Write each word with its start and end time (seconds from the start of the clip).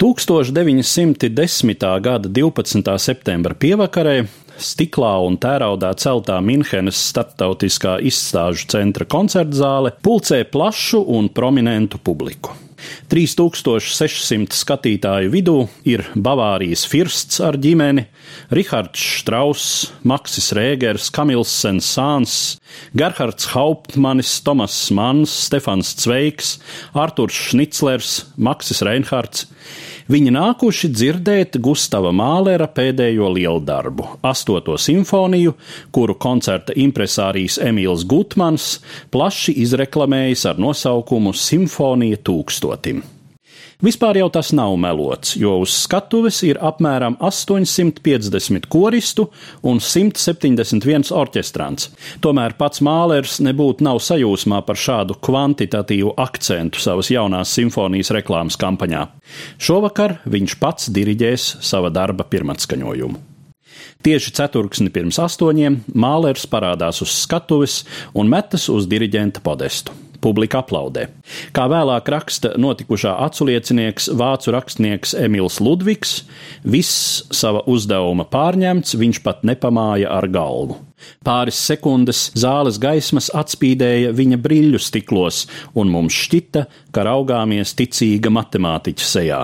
1910. 0.00 2.00
gada 2.00 2.28
12. 2.28 2.96
septembra 2.96 3.52
pievakarē 3.52 4.22
stiklā 4.56 5.10
un 5.26 5.36
tēraudā 5.36 5.90
celtā 6.00 6.38
Minhenes 6.40 6.96
starptautiskā 7.10 7.98
izstāžu 8.08 8.64
centra 8.72 9.04
koncertzāle 9.04 9.92
pulcē 10.00 10.40
plašu 10.48 11.02
un 11.04 11.28
prominentu 11.28 12.00
publiku. 12.00 12.56
3600 13.12 14.56
skatītāju 14.56 15.34
vidū 15.34 15.56
ir 15.84 16.06
Bavārijas 16.16 16.86
firsts 16.88 17.42
ar 17.44 17.58
ģimeni, 17.60 18.06
Rihards 18.56 19.02
Strauss, 19.18 19.90
Maksis 20.00 20.48
Rēgers, 20.56 21.10
Kamils 21.12 21.52
Sensāns, 21.52 22.56
Gerhards 22.96 23.50
Hauptmanis, 23.52 24.32
Tomas 24.46 24.80
Mans, 24.96 25.36
Stefans 25.50 25.92
Cveiks, 26.00 26.56
Arturs 26.96 27.36
Šniclers, 27.50 28.22
Maksis 28.40 28.80
Reinhards. 28.86 29.44
Viņi 30.10 30.32
nākuši 30.34 30.88
dzirdēt 30.90 31.60
Gustava 31.62 32.10
Mālera 32.10 32.66
pēdējo 32.66 33.28
lielu 33.36 33.60
darbu, 33.62 34.08
astoto 34.26 34.74
simfoniju, 34.74 35.52
kuru 35.94 36.16
koncerta 36.18 36.74
impresārijas 36.74 37.60
Emīls 37.62 38.02
Gutmans 38.10 38.80
plaši 39.14 39.54
izreklamējis 39.62 40.48
ar 40.50 40.58
nosaukumu 40.58 41.30
Simfonija 41.36 42.18
tūkstotim. 42.26 43.04
Vispār 43.80 44.18
jau 44.20 44.26
tas 44.28 44.50
nav 44.52 44.74
melots, 44.76 45.38
jo 45.40 45.54
uz 45.62 45.72
skatuves 45.72 46.42
ir 46.44 46.58
apmēram 46.60 47.14
850 47.24 48.66
koristu 48.68 49.30
un 49.64 49.80
171 49.80 51.08
orķestrants. 51.16 51.88
Tomēr 52.20 52.58
pats 52.60 52.82
Mālers 52.84 53.38
nebūtu 53.40 53.86
nav 53.86 54.02
sajūsmā 54.04 54.60
par 54.68 54.76
šādu 54.76 55.16
kvantitatīvu 55.24 56.12
akcentu 56.20 56.82
savas 56.84 57.08
jaunās 57.08 57.54
simfonijas 57.56 58.12
reklāmas 58.18 58.60
kampaņā. 58.60 59.06
Šovakar 59.56 60.18
viņš 60.28 60.58
pats 60.60 60.92
diriģēs 60.92 61.48
sava 61.64 61.88
darba 61.88 62.28
pirmatskaņojumu. 62.28 63.24
Tieši 64.04 64.36
ceturksni 64.36 64.92
pirms 64.92 65.16
astoņiem 65.24 65.82
Mālers 65.96 66.44
parādās 66.52 67.00
uz 67.00 67.16
skatuves 67.24 67.80
un 68.12 68.28
metas 68.28 68.68
uz 68.68 68.84
diriģenta 68.92 69.40
podestu. 69.44 69.96
Publika 70.20 70.60
aplaudē. 70.60 71.06
Kā 71.56 71.66
vēlāk 71.70 72.08
raksta 72.12 72.52
notikušā 72.60 73.14
aculiecinieks 73.26 74.10
vācu 74.20 74.54
rakstnieks 74.54 75.14
Emīls 75.18 75.60
Ludvigs, 75.64 76.20
viss 76.64 77.24
sava 77.32 77.64
uzdevuma 77.70 78.26
pārņemts, 78.28 78.96
viņš 79.00 79.22
pat 79.24 79.44
nepamāja 79.48 80.12
ar 80.12 80.28
galvu. 80.28 80.80
Pāris 81.24 81.56
sekundes 81.64 82.26
zāles 82.36 82.76
gaismas 82.80 83.30
atspīdēja 83.32 84.12
viņa 84.16 84.40
brīļu 84.44 84.80
stiklos, 84.82 85.46
un 85.72 85.92
mums 85.92 86.16
šķita, 86.26 86.66
ka 86.92 87.06
raugāmies 87.08 87.72
ticīga 87.78 88.32
matemātiķa 88.36 89.08
sejā. 89.14 89.40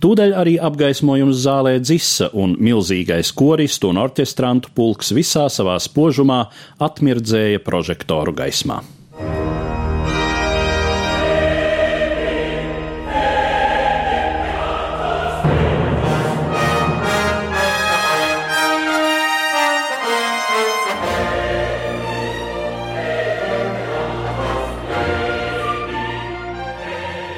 Tūdaļ 0.00 0.34
arī 0.40 0.56
apgaismojums 0.62 1.36
zālē 1.44 1.76
dzisa 1.82 2.30
un 2.32 2.56
milzīgais 2.56 3.32
koristu 3.36 3.92
un 3.92 4.00
orķestrantu 4.00 4.72
pulks 4.76 5.12
visā 5.16 5.46
savā 5.52 5.76
spožumā 5.82 6.46
atmirdzēja 6.88 7.60
prožektoru 7.66 8.32
gaismā. 8.40 8.80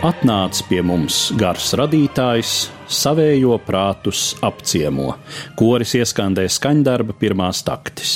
Atnāc 0.00 0.62
pie 0.64 0.78
mums 0.80 1.26
gars 1.36 1.74
radītājs, 1.76 2.70
savējo 2.88 3.58
prātus 3.66 4.30
apciemo, 4.40 5.10
koris 5.60 5.92
ieskandē 5.98 6.46
skaņdarba 6.48 7.12
pirmās 7.20 7.60
taktis. 7.66 8.14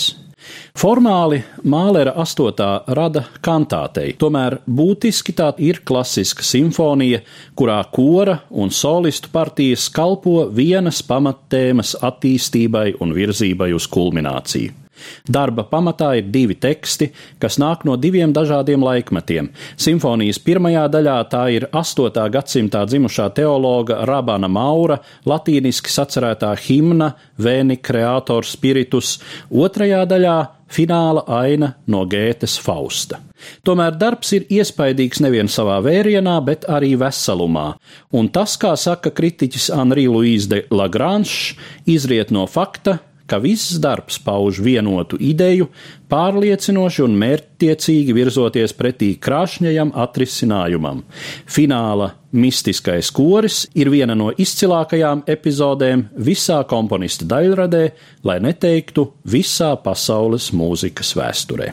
Formāli 0.75 1.37
Mālera 1.71 2.17
astotā 2.19 2.81
rada 2.99 3.21
kantātei, 3.47 4.17
tomēr 4.19 4.57
būtiski 4.67 5.31
tā 5.39 5.53
ir 5.63 5.79
klasiska 5.87 6.43
simfonija, 6.43 7.21
kurā 7.55 7.79
kora 7.95 8.41
un 8.51 8.75
solistu 8.75 9.31
partijas 9.31 9.87
kalpo 9.95 10.49
vienas 10.51 10.99
pamattēmas 11.07 11.95
attīstībai 12.11 12.89
un 12.99 13.15
virzībai 13.15 13.71
uz 13.77 13.87
kulmināciju. 13.87 14.81
Darba 15.29 15.65
pamatā 15.69 16.11
ir 16.19 16.29
divi 16.35 16.57
teksti, 16.61 17.09
kas 17.43 17.59
nāk 17.63 17.85
no 17.89 17.97
diviem 18.01 18.33
dažādiem 18.35 18.83
laikmetiem. 18.85 19.51
Simfonijas 19.81 20.41
pirmajā 20.43 20.85
daļā 20.91 21.17
tā 21.31 21.45
ir 21.55 21.69
8. 21.71 22.27
gadsimtā 22.35 22.85
dzimušā 22.89 23.29
teologa 23.37 24.03
Rabana 24.09 24.51
Maura 24.51 24.99
latīniski 25.29 25.93
sacerētā 25.93 26.55
himna 26.67 27.13
Vēni 27.39 27.81
Creator 27.83 28.47
Spiritus, 28.49 29.19
otrajā 29.51 30.05
daļā 30.11 30.39
fināla 30.71 31.25
aina 31.29 31.75
no 31.87 32.05
Gētes 32.09 32.57
Fausta. 32.61 33.21
Tomēr 33.65 33.97
darbs 34.01 34.33
ir 34.37 34.47
iespaidīgs 34.53 35.21
nevien 35.25 35.51
savā 35.53 35.81
vērienā, 35.85 36.39
bet 36.47 36.65
arī 36.71 36.95
veselumā, 37.01 37.75
un 38.17 38.31
tas, 38.33 38.57
kā 38.61 38.73
saka 38.81 39.13
kritiķis 39.13 39.71
Henri 39.75 40.07
Louis 40.09 40.49
de 40.49 40.63
Lagrange, 40.73 41.59
izriet 41.87 42.33
no 42.35 42.47
fakta, 42.51 42.99
ka 43.27 43.39
viss 43.43 43.79
darbs 43.81 44.19
pauž 44.23 44.61
vienotu 44.65 45.19
ideju, 45.21 45.69
pārliecinoši 46.13 47.05
un 47.05 47.17
mērķtiecīgi 47.21 48.15
virzoties 48.17 48.75
pretī 48.77 49.15
krāšņajam 49.21 49.95
atrisinājumam. 50.05 51.03
Fināla 51.47 52.13
mistiskais 52.35 53.11
koris 53.15 53.65
ir 53.79 53.91
viena 53.95 54.17
no 54.19 54.31
izcilākajām 54.31 55.25
epizodēm 55.31 56.09
visā 56.29 56.61
komponista 56.69 57.27
daļradē, 57.31 57.87
lai 58.27 58.39
neteiktu 58.45 59.09
visā 59.31 59.75
pasaules 59.81 60.53
mūzikas 60.57 61.17
vēsturē. 61.19 61.73